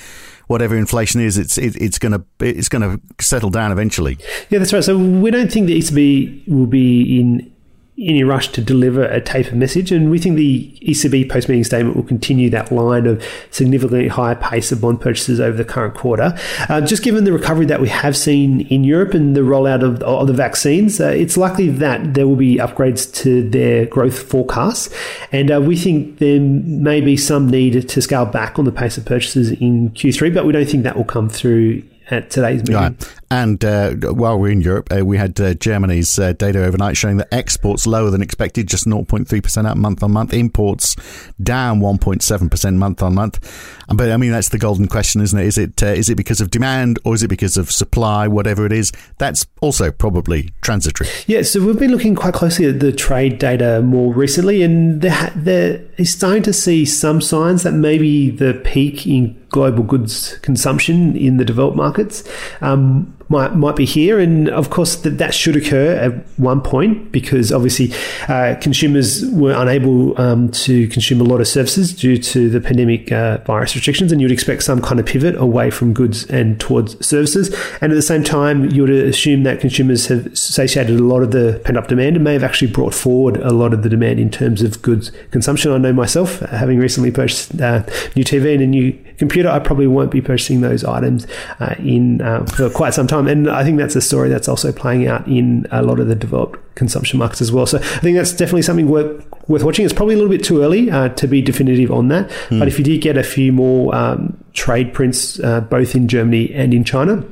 whatever 0.48 0.76
inflation 0.76 1.22
is, 1.22 1.38
it's 1.38 1.58
it, 1.58 1.76
it's 1.82 2.00
going 2.00 2.12
to 2.12 2.24
it's 2.40 2.70
going 2.70 2.82
to 2.82 3.24
settle 3.24 3.50
down 3.50 3.72
eventually. 3.72 4.18
Yeah, 4.50 4.60
that's 4.60 4.74
right. 4.74 4.84
So 4.84 4.98
we 4.98 5.32
don't 5.32 5.52
think 5.52 5.68
the 5.68 5.78
ECB 5.78 6.48
will 6.48 6.68
be 6.68 7.20
in 7.20 7.55
any 7.98 8.24
rush 8.24 8.50
to 8.50 8.62
deliver 8.62 9.04
a 9.06 9.22
taper 9.22 9.56
message. 9.56 9.92
And 9.92 10.12
we 10.12 10.20
think 10.20 10.36
the 10.36 10.78
ECB 10.82 11.30
post 11.30 11.48
meeting 11.48 11.64
statement 11.64 11.96
will 11.96 12.04
continue 12.04 12.50
that 12.50 12.72
line 12.72 13.06
of 13.06 13.24
significantly 13.52 14.10
higher 14.10 14.36
pace 14.36 14.72
of 14.72 14.82
bond 14.82 15.00
purchases 15.00 15.40
over 15.40 15.56
the 15.56 15.64
current 15.64 15.96
quarter. 15.96 16.38
Uh, 16.68 16.82
just 16.82 17.04
given 17.04 17.24
the 17.24 17.32
recovery 17.32 17.66
that 17.68 17.80
we 17.80 17.88
have 17.88 18.18
seen 18.18 18.62
in 18.68 18.84
Europe 18.84 19.14
and 19.14 19.36
the 19.36 19.42
rollout 19.42 19.82
of, 19.82 20.04
of 20.04 20.28
the 20.28 20.34
vaccines, 20.34 21.00
uh, 21.00 21.08
it's 21.08 21.38
likely 21.38 21.70
that 21.70 22.16
there 22.16 22.28
will 22.28 22.36
be 22.36 22.58
upgrades 22.58 23.14
to 23.14 23.50
their 23.50 23.86
growth 23.86 24.20
forecasts. 24.20 24.94
And 25.32 25.50
uh, 25.50 25.62
we 25.62 25.78
think 25.78 26.20
there 26.20 26.42
may 26.42 27.00
be 27.00 27.16
some 27.16 27.50
need 27.50 27.88
to 27.88 28.02
scale 28.02 28.26
back 28.26 28.60
on 28.60 28.66
the 28.66 28.72
pace 28.74 28.98
of 28.98 29.06
purchases 29.06 29.52
in 29.52 29.92
Q3, 29.92 30.34
but 30.34 30.46
we 30.46 30.52
don't 30.52 30.68
think 30.68 30.84
that 30.84 30.98
will 30.98 31.06
come 31.06 31.30
through 31.30 31.84
at 32.12 32.30
today's 32.30 32.62
meeting. 32.62 32.76
Right. 32.76 33.16
And 33.32 33.64
uh, 33.66 33.92
while 34.14 34.40
we're 34.40 34.52
in 34.52 34.62
Europe, 34.62 34.90
uh, 34.92 35.06
we 35.06 35.18
had 35.18 35.40
uh, 35.42 35.56
Germany's 35.56 36.20
uh, 36.20 36.34
data 36.34 36.64
overnight 36.64 36.96
showing 36.96 37.18
that 37.18 37.34
exports 37.34 37.88
lower 37.88 38.10
than 38.10 38.22
expected, 38.22 38.68
just 38.68 38.86
0.3% 38.86 39.66
up 39.66 39.78
month 39.78 40.04
on 40.04 40.12
month. 40.12 40.34
Imports 40.34 40.96
down 41.42 41.80
1.7% 41.80 42.76
month 42.76 43.02
on 43.02 43.16
month. 43.16 43.84
But 43.88 44.12
I 44.12 44.18
mean, 44.18 44.32
that's 44.32 44.50
the 44.50 44.58
golden 44.58 44.88
question, 44.88 45.22
isn't 45.22 45.38
it? 45.38 45.46
Is 45.46 45.58
it 45.58 45.84
uh, 45.84 45.88
is 45.88 46.10
it 46.10 46.16
because 46.16 46.42
of 46.42 46.50
demand 46.50 47.00
or 47.04 47.14
is 47.14 47.24
it 47.24 47.28
because 47.28 47.58
of 47.58 47.72
supply? 47.72 48.28
Whatever 48.28 48.66
it 48.66 48.72
is, 48.72 48.92
that's 49.18 49.46
also 49.62 49.92
probably 49.92 50.54
transitory. 50.62 51.10
Yeah. 51.28 51.44
So 51.44 51.64
we've 51.66 51.80
been 51.80 51.92
looking 51.92 52.16
quite 52.16 52.34
closely 52.34 52.66
at 52.66 52.80
the 52.80 52.92
trade 52.92 53.40
data 53.40 53.82
more 53.82 54.14
recently, 54.14 54.64
and 54.64 55.02
there, 55.02 55.32
there 55.36 55.82
is 55.98 56.12
starting 56.12 56.44
to 56.44 56.54
see 56.54 56.86
some 56.86 57.22
signs 57.22 57.64
that 57.64 57.74
maybe 57.74 58.30
the 58.30 58.54
peak 58.64 59.06
in 59.06 59.40
global 59.50 59.84
goods 59.84 60.38
consumption 60.40 61.16
in 61.16 61.38
the 61.38 61.46
developed 61.46 61.78
markets 61.78 62.28
um, 62.60 63.15
might 63.30 63.56
might 63.56 63.76
be 63.76 63.86
here, 63.86 64.20
and 64.20 64.50
of 64.50 64.70
course 64.70 64.96
that 64.98 65.18
that 65.18 65.34
should 65.34 65.56
occur 65.56 65.96
at 65.96 66.14
one 66.38 66.62
point 66.62 67.12
because 67.12 67.52
obviously 67.52 67.92
uh, 68.28 68.56
consumers 68.62 69.26
were 69.32 69.54
unable 69.54 70.20
um, 70.22 70.50
to 70.52 70.88
consume 70.90 71.22
a 71.22 71.24
lot 71.24 71.42
of 71.42 71.48
services 71.48 71.94
due 71.94 72.18
to 72.18 72.50
the 72.50 72.62
pandemic 72.62 73.12
uh, 73.12 73.38
virus 73.40 73.76
restrictions, 73.76 74.12
and 74.12 74.22
you'd 74.22 74.32
expect 74.32 74.64
some 74.64 74.82
kind 74.82 75.00
of 75.00 75.06
pivot 75.06 75.36
away 75.36 75.72
from 75.72 75.94
goods 75.94 76.26
and 76.26 76.60
towards 76.60 77.04
services. 77.06 77.56
And 77.82 77.92
at 77.92 77.96
the 77.96 78.02
same 78.02 78.24
time, 78.24 78.70
you 78.72 78.84
would 78.84 78.92
assume 78.92 79.44
that 79.44 79.60
consumers 79.60 80.08
have 80.08 80.38
satiated 80.38 81.00
a 81.00 81.04
lot 81.04 81.24
of 81.24 81.32
the 81.32 81.62
pent 81.64 81.78
up 81.78 81.88
demand 81.88 82.16
and 82.16 82.24
may 82.24 82.34
have 82.34 82.44
actually 82.44 82.72
brought 82.72 82.94
forward 82.94 83.38
a 83.38 83.52
lot 83.52 83.74
of 83.74 83.84
the 83.84 83.90
demand 83.90 84.20
in 84.20 84.30
terms 84.30 84.62
of 84.62 84.82
goods 84.82 85.12
consumption. 85.32 85.72
I 85.72 85.78
know 85.78 85.94
myself, 85.94 86.40
having 86.42 86.78
recently 86.80 87.12
purchased 87.12 87.60
uh, 87.60 87.84
new 88.16 88.24
TV 88.24 88.54
and 88.54 88.64
a 88.64 88.68
new 88.68 89.05
computer, 89.18 89.50
I 89.50 89.60
probably 89.60 89.88
won't 89.88 90.12
be 90.12 90.22
purchasing 90.22 90.62
those 90.62 90.84
items 90.84 91.28
uh, 91.60 91.76
in 91.80 92.22
uh, 92.22 92.46
for 92.46 92.70
quite 92.70 92.94
some 92.94 93.08
time. 93.08 93.28
And 93.28 93.50
I 93.50 93.64
think 93.64 93.78
that's 93.78 93.96
a 93.96 94.02
story 94.02 94.30
that's 94.30 94.48
also 94.48 94.72
playing 94.72 95.08
out 95.08 95.28
in 95.28 95.68
a 95.72 95.82
lot 95.82 96.00
of 96.00 96.08
the 96.08 96.16
developed 96.16 96.60
consumption 96.76 97.20
markets 97.20 97.42
as 97.42 97.52
well. 97.52 97.66
So 97.66 97.78
I 97.78 98.00
think 98.00 98.18
that's 98.18 98.34
definitely 98.34 98.64
something 98.64 98.90
worth, 98.90 99.26
worth 99.48 99.64
watching. 99.64 99.86
It's 99.86 99.94
probably 99.94 100.16
a 100.16 100.18
little 100.18 100.32
bit 100.32 100.44
too 100.44 100.62
early 100.62 100.92
uh, 100.92 101.10
to 101.10 101.28
be 101.28 101.42
definitive 101.42 101.92
on 101.92 102.10
that. 102.10 102.30
Mm. 102.50 102.60
But 102.60 102.68
if 102.68 102.78
you 102.78 102.84
did 102.84 103.02
get 103.02 103.18
a 103.18 103.24
few 103.24 103.52
more 103.52 103.96
um, 103.96 104.38
trade 104.54 104.94
prints, 104.94 105.40
uh, 105.40 105.62
both 105.62 105.96
in 105.96 106.08
Germany 106.08 106.54
and 106.54 106.74
in 106.74 106.84
China, 106.84 107.24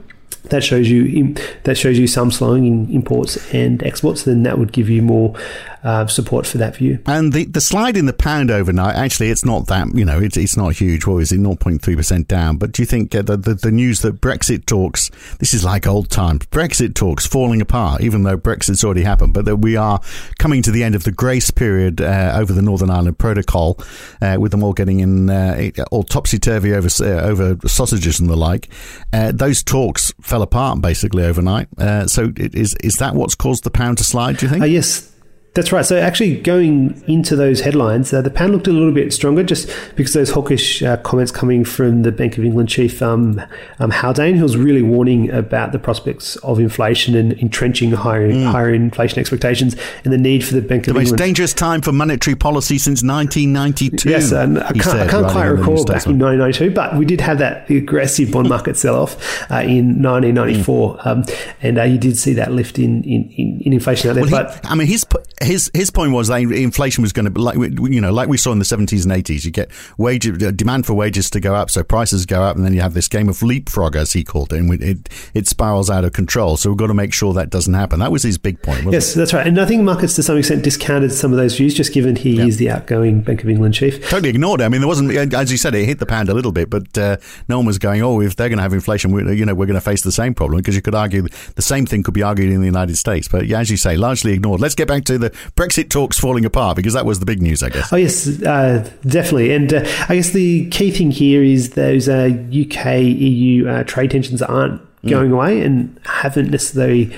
that 0.44 0.64
shows 0.64 0.90
you 0.90 1.36
that 1.64 1.78
shows 1.78 1.98
you 1.98 2.08
some 2.08 2.32
slowing 2.32 2.66
in 2.66 2.90
imports 2.90 3.54
and 3.54 3.82
exports, 3.84 4.24
then 4.24 4.44
that 4.44 4.58
would 4.58 4.72
give 4.72 4.90
you 4.90 5.02
more 5.02 5.36
uh, 5.84 6.08
support 6.08 6.48
for 6.48 6.58
that 6.58 6.78
view. 6.78 7.00
And 7.06 7.34
the, 7.34 7.46
the 7.46 7.62
slide 7.62 7.98
in 7.98 8.06
the 8.06 8.14
pound 8.14 8.50
overnight, 8.50 8.96
actually, 8.96 9.30
it's 9.30 9.44
not 9.44 9.68
that, 9.68 9.94
you 9.94 10.06
know, 10.06 10.20
it's, 10.20 10.38
it's 10.38 10.56
not 10.56 10.76
huge. 10.76 11.06
What 11.06 11.18
is 11.18 11.32
it, 11.32 11.40
0.3% 11.40 12.28
down? 12.28 12.58
But 12.58 12.72
do 12.72 12.82
you 12.82 12.86
think 12.86 13.14
uh, 13.14 13.22
the, 13.22 13.38
the, 13.38 13.54
the, 13.56 13.72
news 13.72 14.02
that 14.02 14.22
Brexit 14.22 14.66
talks, 14.66 15.10
this 15.40 15.54
is 15.54 15.66
like 15.66 15.86
old 15.86 16.10
times, 16.10 16.46
Brexit 16.48 16.96
talks 16.96 17.28
falling 17.28 17.62
apart, 17.62 18.02
even 18.02 18.24
though 18.24 18.38
Brexit's 18.38 18.84
already 18.84 19.04
happened, 19.04 19.34
but 19.34 19.46
that 19.46 19.58
we 19.58 19.76
are 19.76 20.00
coming 20.38 20.62
to 20.62 20.72
the 20.72 20.84
end 20.84 20.96
of 20.96 21.04
the 21.04 21.12
grace 21.12 21.52
period 21.52 22.00
uh, 22.00 22.34
over 22.38 22.54
the 22.54 22.62
Northern 22.62 22.90
Ireland 22.90 23.18
Protocol, 23.18 23.78
uh, 24.22 24.38
with 24.40 24.52
them 24.52 24.64
all 24.64 24.74
getting 24.74 25.02
in 25.02 25.30
uh, 25.30 25.70
all 25.92 26.04
topsy 26.04 26.40
turvy 26.40 26.74
over, 26.74 26.88
uh, 27.02 27.22
over 27.22 27.58
sausages 27.68 28.20
and 28.20 28.30
the 28.30 28.38
like. 28.38 28.70
those 29.12 29.64
talks 29.64 30.14
fell 30.34 30.42
apart 30.42 30.82
basically 30.82 31.24
overnight. 31.24 31.68
Uh, 31.78 32.08
so 32.08 32.34
is, 32.38 32.74
is 32.84 32.96
that 32.96 33.14
what's 33.14 33.36
caused 33.36 33.64
the 33.64 33.70
pound 33.70 34.00
to 34.00 34.04
slide, 34.04 34.38
do 34.38 34.48
you 34.48 34.52
think? 34.52 34.66
yes, 34.66 35.13
that's 35.54 35.72
right. 35.72 35.86
So 35.86 35.98
actually, 35.98 36.42
going 36.42 37.04
into 37.06 37.36
those 37.36 37.62
headlines, 37.62 38.12
uh, 38.12 38.24
the 38.24 38.32
pound 38.32 38.54
looked 38.54 38.68
a 38.68 38.72
little 38.72 38.92
bit 38.92 39.14
stronger 39.14 39.44
just 39.44 39.70
because 39.96 40.14
those 40.14 40.32
hawkish 40.32 40.82
uh, 40.82 40.98
comments 40.98 41.32
coming 41.32 41.64
from 41.64 42.02
the 42.02 42.12
Bank 42.12 42.40
of 42.40 42.44
England 42.44 42.70
chief 42.70 43.04
um, 43.04 43.40
um, 43.78 43.92
Haldane, 43.92 44.36
who 44.36 44.44
was 44.44 44.58
really 44.58 44.82
warning 44.82 45.30
about 45.30 45.72
the 45.72 45.78
prospects 45.78 46.38
of 46.38 46.60
inflation 46.60 47.16
and 47.16 47.34
entrenching 47.34 47.92
higher 47.92 48.32
mm. 48.32 48.52
higher 48.52 48.74
inflation 48.74 49.20
expectations 49.20 49.76
and 50.04 50.12
the 50.12 50.18
need 50.18 50.44
for 50.44 50.56
the 50.56 50.62
Bank 50.62 50.86
the 50.86 50.92
of 50.92 50.98
England. 50.98 51.08
The 51.08 51.12
most 51.12 51.18
dangerous 51.20 51.54
time 51.54 51.82
for 51.84 51.92
monetary 51.92 52.36
policy 52.36 52.80
since 52.80 53.04
1992. 53.04 54.10
Yes, 54.10 54.32
and 54.32 54.58
I 54.58 54.72
can't, 54.72 54.84
said, 54.84 55.08
I 55.08 55.12
can't 55.12 55.32
quite 55.32 55.46
recall 55.46 55.86
back 55.86 56.08
in 56.08 56.18
1992, 56.18 56.72
but 56.72 56.98
we 56.98 57.06
did 57.06 57.22
have 57.22 57.38
that 57.38 57.70
aggressive 57.70 58.32
bond 58.32 58.50
market 58.54 58.76
sell 58.76 58.96
off 58.96 59.16
uh, 59.52 59.62
in 59.62 60.02
1994, 60.02 60.98
mm. 60.98 61.06
um, 61.06 61.24
and 61.62 61.78
uh, 61.78 61.84
you 61.84 62.00
did 62.00 62.18
see 62.18 62.34
that 62.34 62.52
lift 62.52 62.80
in 62.80 63.04
in, 63.04 63.30
in, 63.38 63.62
in 63.62 63.74
inflation 63.74 64.10
out 64.10 64.14
there. 64.14 64.24
Well, 64.24 64.30
he, 64.30 64.36
but 64.36 64.60
I 64.64 64.74
mean, 64.74 64.88
he's 64.88 65.04
put 65.04 65.28
his 65.44 65.72
his 65.74 65.90
point 65.90 66.12
was 66.12 66.28
that 66.28 66.42
inflation 66.42 67.02
was 67.02 67.14
going 67.14 67.32
to 67.32 67.42
like 67.42 67.58
you 67.58 68.02
know 68.02 68.12
like 68.12 68.30
we 68.30 68.38
saw 68.38 68.52
in 68.52 68.60
the 68.60 68.66
70s 68.66 69.04
and 69.04 69.12
80s. 69.12 69.46
You 69.46 69.52
get 69.52 69.72
wage 69.98 70.28
uh, 70.28 70.52
demand 70.52 70.86
for 70.86 70.94
wages 70.94 71.30
to 71.32 71.40
go 71.40 71.56
up, 71.56 71.70
so 71.70 71.84
prices 71.84 72.26
go 72.26 72.42
up, 72.44 72.56
and 72.56 72.66
then 72.66 72.74
you 72.74 72.82
have 72.82 72.94
this 72.94 73.08
game 73.08 73.30
of 73.30 73.42
leapfrog, 73.42 73.96
as 73.96 74.14
he 74.14 74.24
called 74.24 74.54
it, 74.54 74.60
and 74.60 74.84
it 74.84 75.10
it 75.34 75.48
spirals 75.48 75.90
out 75.90 76.04
of 76.04 76.14
control. 76.14 76.58
So 76.58 76.70
we've 76.70 76.78
got 76.78 76.88
to 76.88 76.94
make 76.94 77.14
sure 77.14 77.34
that 77.34 77.50
doesn't 77.50 77.74
happen. 77.74 78.00
That 78.00 78.12
was 78.12 78.24
his 78.24 78.38
big 78.38 78.62
point. 78.62 78.92
yes, 78.92 79.16
it? 79.16 79.20
that's 79.20 79.34
right. 79.34 79.46
And 79.46 79.60
I 79.60 79.66
think 79.66 79.84
markets 79.84 80.16
to 80.16 80.24
some 80.24 80.38
extent 80.38 80.64
discounted 80.64 81.12
some 81.12 81.32
of 81.32 81.38
those 81.38 81.56
views, 81.56 81.74
just 81.74 81.94
given 81.94 82.16
he 82.16 82.38
yeah. 82.38 82.46
is 82.46 82.58
the 82.58 82.70
outgoing 82.70 83.22
Bank 83.22 83.44
of 83.44 83.50
England 83.50 83.74
chief. 83.74 84.10
Totally 84.10 84.30
ignored 84.30 84.62
it. 84.62 84.66
I 84.66 84.70
mean, 84.70 84.82
there 84.82 84.88
wasn't, 84.88 85.34
as 85.34 85.52
you 85.52 85.58
said, 85.58 85.76
it 85.76 85.86
hit 85.86 86.00
the 86.00 86.06
pound 86.06 86.30
a 86.30 86.34
little 86.34 86.52
bit, 86.52 86.70
but 86.70 86.98
uh, 86.98 87.18
no 87.48 87.58
one 87.58 87.66
was 87.66 87.80
going, 87.80 88.02
oh, 88.02 88.22
if 88.22 88.36
they're 88.36 88.50
going 88.50 88.58
to 88.58 88.64
have 88.64 88.74
inflation, 88.74 89.12
we, 89.12 89.36
you 89.36 89.46
know, 89.46 89.54
we're 89.54 89.66
going 89.66 89.76
to 89.76 89.82
face 89.82 90.02
the 90.02 90.12
same 90.12 90.34
problem 90.34 90.60
because 90.60 90.76
you 90.76 90.82
could 90.82 90.96
argue 90.96 91.28
the 91.56 91.62
same 91.62 91.86
thing 91.86 92.04
could 92.04 92.14
be 92.14 92.24
argued 92.24 92.52
in 92.52 92.60
the 92.60 92.66
United 92.66 92.98
States. 92.98 93.28
But 93.28 93.48
yeah, 93.48 93.60
as 93.60 93.70
you 93.70 93.78
say, 93.78 93.98
largely 93.98 94.34
ignored. 94.34 94.62
Let's 94.62 94.76
get 94.76 94.88
back 94.88 95.04
to 95.06 95.18
the 95.18 95.33
Brexit 95.56 95.90
talks 95.90 96.20
falling 96.20 96.46
apart 96.46 96.76
because 96.76 96.94
that 96.94 97.06
was 97.06 97.20
the 97.20 97.26
big 97.26 97.42
news, 97.42 97.64
I 97.64 97.70
guess. 97.70 97.92
Oh 97.92 97.98
yes, 97.98 98.42
uh, 98.44 98.90
definitely. 99.06 99.54
And 99.54 99.74
uh, 99.74 99.86
I 100.10 100.16
guess 100.16 100.32
the 100.32 100.70
key 100.70 100.92
thing 100.92 101.12
here 101.12 101.44
is 101.44 101.72
those 101.72 102.08
UK 102.08 102.86
uh, 102.86 103.00
EU 103.00 103.68
uh, 103.68 103.84
trade 103.84 104.12
tensions 104.12 104.42
aren't 104.42 104.82
mm. 105.04 105.10
going 105.10 105.32
mm. 105.32 105.36
away 105.36 105.62
and 105.62 106.00
haven't 106.06 106.52
necessarily 106.52 107.16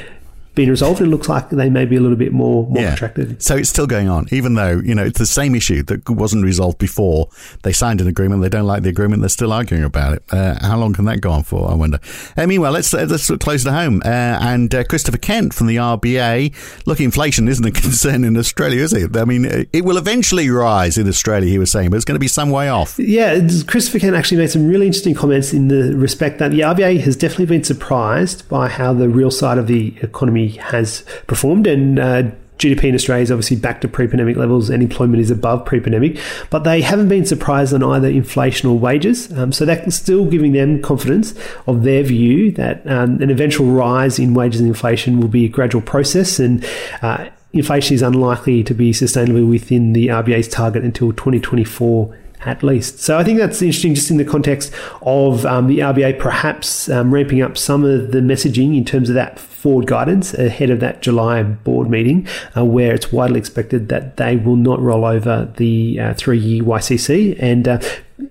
been 0.55 0.69
resolved. 0.69 1.01
It 1.01 1.07
looks 1.07 1.29
like 1.29 1.49
they 1.49 1.69
may 1.69 1.85
be 1.85 1.95
a 1.95 1.99
little 1.99 2.17
bit 2.17 2.31
more, 2.33 2.67
more 2.67 2.81
yeah. 2.81 2.95
So 3.39 3.55
it's 3.55 3.69
still 3.69 3.87
going 3.87 4.09
on, 4.09 4.27
even 4.31 4.55
though, 4.55 4.79
you 4.79 4.95
know, 4.95 5.03
it's 5.03 5.19
the 5.19 5.25
same 5.25 5.55
issue 5.55 5.83
that 5.83 6.09
wasn't 6.09 6.43
resolved 6.43 6.77
before 6.77 7.29
they 7.63 7.73
signed 7.73 8.01
an 8.01 8.07
agreement. 8.07 8.41
They 8.41 8.49
don't 8.49 8.65
like 8.65 8.83
the 8.83 8.89
agreement. 8.89 9.21
They're 9.21 9.29
still 9.29 9.53
arguing 9.53 9.83
about 9.83 10.13
it. 10.13 10.23
Uh, 10.31 10.57
how 10.61 10.77
long 10.77 10.93
can 10.93 11.05
that 11.05 11.21
go 11.21 11.31
on 11.31 11.43
for? 11.43 11.69
I 11.69 11.75
wonder. 11.75 11.99
Uh, 12.37 12.47
meanwhile, 12.47 12.71
let's, 12.71 12.93
uh, 12.93 13.05
let's 13.09 13.29
look 13.29 13.41
closer 13.41 13.65
to 13.65 13.71
home. 13.73 14.01
Uh, 14.05 14.39
and 14.41 14.73
uh, 14.73 14.83
Christopher 14.83 15.17
Kent 15.17 15.53
from 15.53 15.67
the 15.67 15.75
RBA. 15.75 16.53
Look, 16.85 16.99
inflation 16.99 17.47
isn't 17.47 17.65
a 17.65 17.71
concern 17.81 18.23
in 18.23 18.37
Australia, 18.37 18.81
is 18.81 18.93
it? 18.93 19.15
I 19.15 19.25
mean, 19.25 19.67
it 19.71 19.83
will 19.85 19.97
eventually 19.97 20.49
rise 20.49 20.97
in 20.97 21.07
Australia, 21.07 21.49
he 21.49 21.59
was 21.59 21.71
saying, 21.71 21.89
but 21.89 21.97
it's 21.97 22.05
going 22.05 22.15
to 22.15 22.19
be 22.19 22.27
some 22.27 22.49
way 22.49 22.69
off. 22.69 22.97
Yeah, 22.97 23.39
Christopher 23.67 23.99
Kent 23.99 24.15
actually 24.15 24.37
made 24.37 24.49
some 24.49 24.67
really 24.67 24.87
interesting 24.87 25.13
comments 25.13 25.53
in 25.53 25.67
the 25.67 25.95
respect 25.95 26.39
that 26.39 26.51
the 26.51 26.61
RBA 26.61 27.01
has 27.01 27.15
definitely 27.15 27.45
been 27.45 27.63
surprised 27.63 28.47
by 28.49 28.67
how 28.67 28.93
the 28.93 29.09
real 29.09 29.31
side 29.31 29.57
of 29.57 29.67
the 29.67 29.95
economy 30.01 30.44
has 30.49 31.03
performed. 31.27 31.67
And 31.67 31.99
uh, 31.99 32.23
GDP 32.57 32.85
in 32.85 32.95
Australia 32.95 33.23
is 33.23 33.31
obviously 33.31 33.57
back 33.57 33.81
to 33.81 33.87
pre 33.87 34.07
pandemic 34.07 34.37
levels 34.37 34.69
and 34.69 34.81
employment 34.81 35.21
is 35.21 35.29
above 35.29 35.65
pre 35.65 35.79
pandemic, 35.79 36.17
but 36.49 36.63
they 36.63 36.81
haven't 36.81 37.09
been 37.09 37.25
surprised 37.25 37.73
on 37.73 37.83
either 37.83 38.07
inflation 38.07 38.69
or 38.69 38.79
wages. 38.79 39.31
Um, 39.37 39.51
so 39.51 39.65
that's 39.65 39.95
still 39.95 40.25
giving 40.25 40.53
them 40.53 40.81
confidence 40.81 41.33
of 41.67 41.83
their 41.83 42.03
view 42.03 42.51
that 42.51 42.85
um, 42.87 43.21
an 43.21 43.29
eventual 43.29 43.67
rise 43.67 44.19
in 44.19 44.33
wages 44.33 44.61
and 44.61 44.69
inflation 44.69 45.19
will 45.19 45.27
be 45.27 45.45
a 45.45 45.49
gradual 45.49 45.81
process 45.81 46.39
and 46.39 46.65
uh, 47.01 47.27
inflation 47.55 47.95
is 47.95 48.01
unlikely 48.01 48.63
to 48.63 48.73
be 48.73 48.91
sustainably 48.91 49.47
within 49.49 49.93
the 49.93 50.07
RBA's 50.07 50.47
target 50.47 50.83
until 50.83 51.11
2024 51.11 52.15
at 52.41 52.61
least. 52.61 52.99
So 52.99 53.17
I 53.17 53.23
think 53.23 53.39
that's 53.39 53.61
interesting 53.61 53.95
just 53.95 54.11
in 54.11 54.17
the 54.17 54.25
context 54.25 54.71
of 55.01 55.45
um, 55.45 55.67
the 55.67 55.79
RBA 55.79 56.19
perhaps 56.19 56.89
um, 56.89 57.13
ramping 57.13 57.41
up 57.41 57.57
some 57.57 57.83
of 57.83 58.11
the 58.11 58.19
messaging 58.19 58.77
in 58.77 58.85
terms 58.85 59.09
of 59.09 59.15
that 59.15 59.39
forward 59.39 59.87
guidance 59.87 60.33
ahead 60.35 60.69
of 60.69 60.79
that 60.79 61.01
July 61.01 61.41
board 61.41 61.89
meeting, 61.89 62.27
uh, 62.55 62.63
where 62.63 62.93
it's 62.93 63.11
widely 63.11 63.39
expected 63.39 63.89
that 63.89 64.17
they 64.17 64.35
will 64.35 64.55
not 64.55 64.79
roll 64.79 65.05
over 65.05 65.51
the 65.57 65.99
uh, 65.99 66.13
three 66.13 66.37
year 66.37 66.63
YCC 66.63 67.35
and 67.39 67.67
uh, 67.67 67.79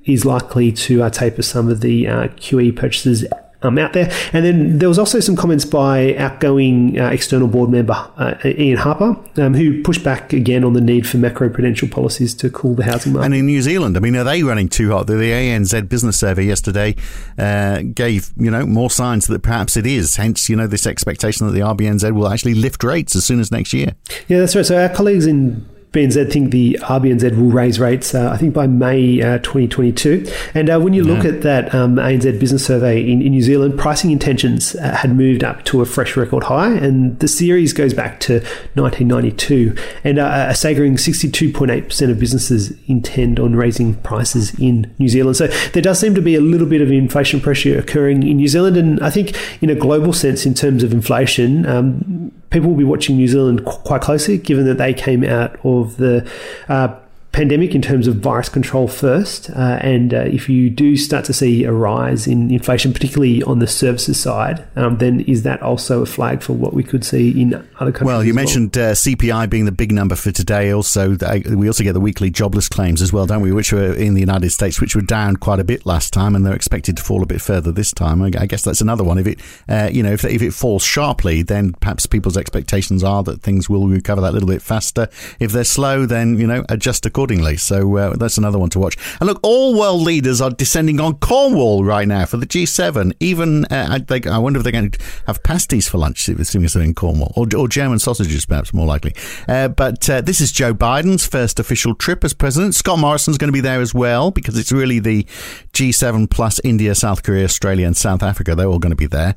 is 0.05 0.25
likely 0.25 0.71
to 0.71 1.03
uh, 1.03 1.11
taper 1.11 1.43
some 1.43 1.69
of 1.69 1.81
the 1.81 2.07
uh, 2.07 2.29
QE 2.29 2.77
purchases 2.77 3.25
um, 3.65 3.79
out 3.79 3.93
there. 3.93 4.13
And 4.33 4.45
then 4.45 4.79
there 4.79 4.89
was 4.89 4.99
also 4.99 5.21
some 5.21 5.37
comments 5.37 5.65
by 5.65 6.15
outgoing 6.17 7.01
uh, 7.01 7.09
external 7.09 7.49
board 7.49 7.71
member 7.71 7.95
uh, 8.17 8.35
Ian 8.45 8.79
Harper, 8.79 9.17
um, 9.41 9.55
who 9.55 9.83
pushed 9.83 10.05
back 10.05 10.33
again 10.33 10.65
on 10.65 10.75
the 10.75 10.81
need 10.81 11.09
for 11.09 11.17
macro-prudential 11.17 11.89
policies 11.89 12.35
to 12.35 12.51
cool 12.51 12.75
the 12.75 12.85
housing 12.85 13.13
market. 13.13 13.27
And 13.27 13.35
in 13.35 13.47
New 13.47 13.63
Zealand, 13.63 13.97
I 13.97 14.01
mean, 14.01 14.17
are 14.17 14.25
they 14.25 14.43
running 14.43 14.69
too 14.69 14.91
hot? 14.91 15.07
The, 15.07 15.15
the 15.15 15.31
ANZ 15.31 15.89
business 15.89 16.19
survey 16.19 16.45
yesterday 16.45 16.95
uh, 17.39 17.83
gave 17.83 18.33
you 18.37 18.51
know 18.51 18.67
more 18.67 18.91
signs 18.91 19.27
that 19.27 19.43
perhaps 19.43 19.77
it 19.77 19.87
is. 19.87 20.17
Hence, 20.17 20.49
you 20.49 20.57
know, 20.57 20.67
this 20.67 20.87
expectation 20.87 21.47
that 21.47 21.53
the 21.53 21.61
RBNZ 21.61 22.13
will 22.13 22.29
actually 22.29 22.55
lift 22.55 22.85
rates 22.85 23.17
as 23.17 23.25
soon 23.25 23.41
as 23.41 23.51
next 23.51 23.73
year. 23.73 23.95
Yeah, 24.29 24.41
that's 24.41 24.55
right. 24.55 24.67
So 24.67 24.81
our 24.81 24.89
colleagues 24.89 25.27
in 25.27 25.67
BNZ 25.95 26.31
think 26.33 26.51
the 26.51 26.77
RBNZ 26.83 27.37
will 27.37 27.51
raise 27.51 27.79
rates, 27.79 28.15
uh, 28.15 28.31
I 28.31 28.37
think, 28.37 28.53
by 28.53 28.67
May 28.67 29.23
uh, 29.23 29.39
2022. 29.39 30.27
And 30.53 30.69
uh, 30.69 30.81
when 30.81 30.93
you 30.93 31.05
look 31.05 31.25
at 31.25 31.43
that 31.43 31.73
um, 31.73 31.95
ANZ 31.97 32.41
business 32.41 32.67
survey 32.67 33.01
in, 33.01 33.23
in 33.23 33.31
New 33.31 33.41
Zealand, 33.41 33.79
pricing 33.79 34.11
intentions 34.11 34.75
uh, 34.75 34.97
had 34.97 35.15
moved 35.15 35.45
up 35.45 35.65
to 35.67 35.81
a 35.81 35.87
fresh 35.87 36.17
record 36.17 36.45
high, 36.45 36.73
and 36.73 37.17
the 37.21 37.29
series 37.29 37.73
goes 37.73 37.95
back 37.95 38.19
to 38.21 38.41
1992. 38.75 39.77
And 40.03 40.19
uh, 40.19 40.47
a 40.51 40.55
staggering 40.57 40.97
62.8% 40.97 42.11
of 42.11 42.19
businesses 42.19 42.75
intend 42.89 43.39
on 43.39 43.55
raising 43.55 43.95
prices 43.95 44.59
in 44.59 44.93
New 44.99 45.09
Zealand. 45.09 45.37
So 45.37 45.47
there 45.47 45.83
does 45.83 46.01
seem 46.01 46.17
to 46.17 46.23
be 46.23 46.35
a 46.35 46.41
little 46.41 46.67
bit 46.67 46.81
of 46.81 46.91
inflation 46.91 47.41
pressure 47.41 47.79
occurring 47.79 48.25
in 48.25 48.39
New 48.39 48.49
Zealand, 48.49 48.77
and 48.77 49.01
I 49.01 49.11
think 49.11 49.37
in 49.63 49.71
a 49.71 49.77
global 49.77 50.13
sense, 50.13 50.45
in 50.45 50.55
terms 50.55 50.83
of 50.83 50.93
inflation, 50.93 51.65
um, 51.67 52.33
people 52.51 52.71
will 52.71 52.77
be 52.77 52.85
watching 52.85 53.17
New 53.17 53.29
Zealand 53.29 53.65
quite 53.65 54.01
closely, 54.01 54.39
given 54.39 54.65
that 54.67 54.79
they 54.79 54.95
came 54.95 55.25
out 55.25 55.59
of 55.65 55.97
the 55.97 56.31
uh, 56.69 56.99
pandemic 57.35 57.75
in 57.75 57.83
terms 57.83 58.07
of 58.07 58.17
virus 58.17 58.49
control 58.49 58.87
first. 58.87 59.51
Uh, 59.51 59.79
and 59.83 60.15
uh, 60.15 60.19
if 60.21 60.49
you 60.49 60.71
do 60.71 60.97
start 60.97 61.25
to 61.25 61.33
see 61.33 61.65
a 61.65 61.73
rise 61.73 62.27
in 62.27 62.51
inflation, 62.51 62.93
particularly 62.93 63.43
on 63.43 63.59
the 63.59 63.67
services 63.67 64.19
side, 64.19 64.65
um, 64.77 64.99
then 64.99 65.21
is 65.21 65.43
that 65.43 65.61
also 65.61 66.03
a 66.03 66.07
flag 66.07 66.43
for 66.43 66.53
what 66.53 66.73
we 66.73 66.85
could 66.85 67.05
see 67.05 67.39
in 67.39 67.55
other 67.55 67.91
countries? 67.91 68.07
Well, 68.07 68.25
you 68.25 68.33
mentioned? 68.33 68.79
Uh, 68.79 68.93
CPI 68.93 69.51
being 69.51 69.65
the 69.65 69.73
big 69.73 69.91
number 69.91 70.15
for 70.15 70.31
today. 70.31 70.73
Also, 70.73 71.17
we 71.51 71.67
also 71.67 71.83
get 71.83 71.93
the 71.93 72.01
weekly 72.01 72.31
jobless 72.31 72.69
claims 72.69 73.03
as 73.03 73.13
well, 73.13 73.27
don't 73.27 73.43
we? 73.43 73.53
Which 73.53 73.73
were 73.73 73.93
in 73.93 74.15
the 74.15 74.21
United 74.21 74.51
States, 74.51 74.81
which 74.81 74.95
were 74.95 75.03
down 75.03 75.37
quite 75.37 75.59
a 75.59 75.65
bit 75.65 75.85
last 75.85 76.13
time, 76.13 76.37
and 76.37 76.47
they're 76.47 76.55
expected 76.55 76.97
to 76.99 77.03
fall 77.03 77.23
a 77.23 77.27
bit 77.27 77.43
further 77.43 77.73
this 77.73 77.93
time. 77.93 78.23
I 78.23 78.47
guess 78.47 78.63
that's 78.63 78.81
another 78.81 79.03
one. 79.03 79.19
If 79.19 79.27
it, 79.27 79.41
uh, 79.69 79.91
you 79.93 80.05
know, 80.05 80.13
if, 80.13 80.25
if 80.25 80.41
it 80.41 80.53
falls 80.53 80.85
sharply, 80.85 81.43
then 81.43 81.73
perhaps 81.73 82.07
people's 82.07 82.37
expectations 82.37 83.03
are 83.03 83.25
that 83.25 83.43
things 83.43 83.69
will 83.69 83.89
recover 83.89 84.21
that 84.21 84.33
little 84.33 84.49
bit 84.49 84.63
faster. 84.63 85.09
If 85.41 85.51
they're 85.51 85.65
slow, 85.65 86.07
then 86.07 86.39
you 86.39 86.47
know, 86.47 86.65
adjust 86.69 87.05
accordingly 87.05 87.24
accordingly. 87.25 87.57
So 87.57 87.97
uh, 87.97 88.17
that's 88.17 88.37
another 88.37 88.59
one 88.59 88.69
to 88.71 88.79
watch. 88.79 88.99
And 89.19 89.27
look, 89.27 89.41
all 89.43 89.79
world 89.79 90.03
leaders 90.03 90.43
are 90.43 90.51
descending 90.51 91.01
on 91.01 91.15
Cornwall 91.15 91.83
right 91.83 92.07
now 92.07 92.27
for 92.27 92.37
the 92.37 92.47
G7. 92.47 93.15
Even 93.19 93.65
uh, 93.67 93.99
I, 94.11 94.21
I, 94.29 94.39
wonder 94.39 94.59
if 94.59 94.65
they're 94.65 94.73
going 94.73 94.91
to 94.91 94.99
have 95.27 95.43
pasties 95.43 95.89
for 95.89 95.97
lunch, 95.97 96.29
assuming 96.29 96.67
it's 96.67 96.77
in 96.77 96.95
Cornwall, 96.95 97.33
or, 97.35 97.47
or, 97.57 97.67
German 97.67 97.99
sausages, 97.99 98.45
perhaps 98.45 98.75
more 98.75 98.87
likely. 98.87 99.15
Uh, 99.49 99.69
but 99.69 100.09
uh, 100.11 100.21
this 100.21 100.43
is 100.43 100.53
Joe 100.53 100.75
Biden's 100.75 101.27
first 101.27 101.59
official 101.59 101.95
trip 101.95 102.25
as 102.25 102.35
president. 102.35 102.75
Scott 102.75 102.99
Morrison's 102.99 103.39
going 103.39 103.49
to 103.49 103.53
be 103.53 103.63
there 103.63 103.81
as 103.81 103.95
well 103.95 104.31
because 104.31 104.59
it's 104.59 104.71
really 104.71 104.99
the 104.99 105.25
G7 105.73 106.29
plus 106.29 106.61
India, 106.63 106.95
South 106.95 107.23
Korea, 107.23 107.45
Australia, 107.45 107.87
and 107.87 107.97
South 107.97 108.23
Africa. 108.23 108.55
They're 108.55 108.67
all 108.67 108.79
going 108.79 108.91
to 108.91 108.97
be 108.97 109.07
there. 109.07 109.35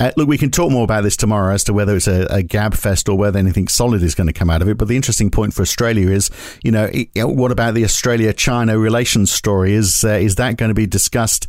Uh, 0.00 0.10
look, 0.16 0.28
we 0.28 0.38
can 0.38 0.50
talk 0.50 0.72
more 0.72 0.82
about 0.82 1.04
this 1.04 1.16
tomorrow 1.16 1.54
as 1.54 1.62
to 1.64 1.72
whether 1.72 1.94
it's 1.94 2.08
a, 2.08 2.26
a 2.30 2.42
gab 2.42 2.74
fest 2.74 3.08
or 3.08 3.16
whether 3.16 3.38
anything 3.38 3.68
solid 3.68 4.02
is 4.02 4.16
going 4.16 4.26
to 4.26 4.32
come 4.32 4.50
out 4.50 4.60
of 4.60 4.68
it. 4.68 4.76
But 4.76 4.88
the 4.88 4.96
interesting 4.96 5.30
point 5.30 5.54
for 5.54 5.62
Australia 5.62 6.10
is, 6.10 6.30
you 6.64 6.72
know, 6.72 6.90
what 7.34 7.52
about 7.52 7.74
the 7.74 7.84
Australia 7.84 8.32
China 8.32 8.78
relations 8.78 9.30
story? 9.30 9.74
Is 9.74 10.04
uh, 10.04 10.10
is 10.10 10.36
that 10.36 10.56
going 10.56 10.70
to 10.70 10.74
be 10.74 10.86
discussed, 10.86 11.46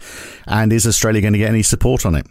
and 0.48 0.71
is 0.71 0.86
Australia 0.86 1.21
going 1.21 1.33
to 1.33 1.39
get 1.39 1.50
any 1.50 1.63
support 1.63 2.05
on 2.05 2.15
it? 2.15 2.25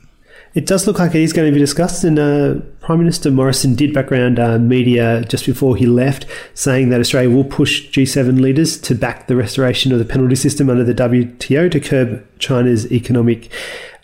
It 0.54 0.66
does 0.66 0.86
look 0.86 0.98
like 0.98 1.14
it 1.14 1.20
is 1.20 1.32
going 1.32 1.48
to 1.48 1.52
be 1.52 1.60
discussed, 1.60 2.04
and 2.04 2.18
uh, 2.18 2.54
Prime 2.80 2.98
Minister 2.98 3.30
Morrison 3.30 3.74
did 3.74 3.92
background 3.92 4.38
uh, 4.38 4.58
media 4.58 5.24
just 5.28 5.46
before 5.46 5.76
he 5.76 5.86
left, 5.86 6.26
saying 6.54 6.88
that 6.88 7.00
Australia 7.00 7.30
will 7.30 7.44
push 7.44 7.88
G7 7.90 8.40
leaders 8.40 8.80
to 8.80 8.94
back 8.94 9.26
the 9.26 9.36
restoration 9.36 9.92
of 9.92 9.98
the 9.98 10.04
penalty 10.04 10.34
system 10.34 10.70
under 10.70 10.84
the 10.84 10.94
WTO 10.94 11.70
to 11.70 11.80
curb 11.80 12.26
China's 12.38 12.90
economic. 12.90 13.52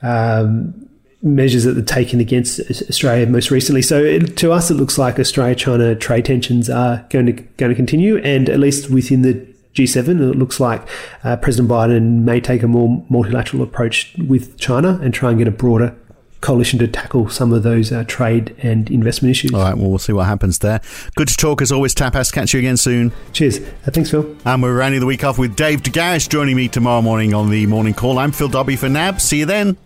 Um, 0.02 0.88
measures 1.24 1.64
that 1.64 1.72
they're 1.72 1.82
taken 1.82 2.20
against 2.20 2.60
Australia 2.60 3.26
most 3.26 3.50
recently. 3.50 3.82
So 3.82 4.04
it, 4.04 4.36
to 4.36 4.52
us, 4.52 4.70
it 4.70 4.74
looks 4.74 4.98
like 4.98 5.18
Australia-China 5.18 5.96
trade 5.96 6.26
tensions 6.26 6.68
are 6.70 7.04
going 7.10 7.26
to 7.26 7.32
going 7.32 7.70
to 7.70 7.74
continue, 7.74 8.18
and 8.18 8.48
at 8.48 8.60
least 8.60 8.90
within 8.90 9.22
the 9.22 9.34
G7, 9.74 10.30
it 10.30 10.36
looks 10.36 10.60
like 10.60 10.86
uh, 11.24 11.36
President 11.36 11.68
Biden 11.68 12.22
may 12.22 12.40
take 12.40 12.62
a 12.62 12.68
more 12.68 13.04
multilateral 13.08 13.62
approach 13.62 14.14
with 14.28 14.56
China 14.58 15.00
and 15.02 15.12
try 15.12 15.30
and 15.30 15.38
get 15.38 15.48
a 15.48 15.50
broader 15.50 15.96
coalition 16.40 16.78
to 16.78 16.86
tackle 16.86 17.28
some 17.30 17.54
of 17.54 17.62
those 17.62 17.90
uh, 17.90 18.04
trade 18.06 18.54
and 18.58 18.90
investment 18.90 19.30
issues. 19.30 19.52
All 19.52 19.62
right, 19.62 19.74
well, 19.74 19.88
we'll 19.88 19.98
see 19.98 20.12
what 20.12 20.26
happens 20.26 20.58
there. 20.58 20.80
Good 21.16 21.28
to 21.28 21.36
talk 21.36 21.62
as 21.62 21.72
always, 21.72 21.94
Tapas. 21.94 22.30
Catch 22.32 22.52
you 22.52 22.58
again 22.58 22.76
soon. 22.76 23.12
Cheers. 23.32 23.60
Uh, 23.60 23.90
thanks, 23.90 24.10
Phil. 24.10 24.36
And 24.44 24.62
we're 24.62 24.76
rounding 24.76 25.00
the 25.00 25.06
week 25.06 25.24
off 25.24 25.38
with 25.38 25.56
Dave 25.56 25.82
de 25.82 25.90
Garis 25.90 26.28
joining 26.28 26.54
me 26.54 26.68
tomorrow 26.68 27.00
morning 27.00 27.32
on 27.32 27.50
the 27.50 27.66
morning 27.66 27.94
call. 27.94 28.18
I'm 28.18 28.30
Phil 28.30 28.48
Dobbie 28.48 28.76
for 28.76 28.90
NAB. 28.90 29.20
See 29.20 29.38
you 29.38 29.46
then. 29.46 29.78